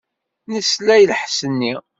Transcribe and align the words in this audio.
Nesla 0.51 0.95
i 0.99 1.05
lḥess-nni. 1.11 1.73